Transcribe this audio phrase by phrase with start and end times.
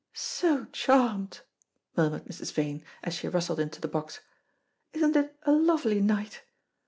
[0.15, 1.41] "So charmed,",
[1.95, 2.51] murmured Mrs.
[2.53, 4.19] Vane, as she rustled into the box.
[4.93, 6.41] "Isn't it a lovely night?